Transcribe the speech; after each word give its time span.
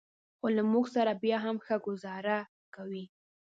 خو 0.37 0.45
له 0.57 0.63
موږ 0.71 0.85
سره 0.95 1.11
بیا 1.23 1.37
هم 1.45 1.57
ښه 1.65 1.75
ګوزاره 1.85 2.37
کوي. 2.75 3.05